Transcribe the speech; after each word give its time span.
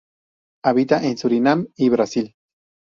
Habita 0.65 1.03
en 1.05 1.15
Surinam 1.15 1.67
y 1.75 1.89
Brasil. 1.89 2.33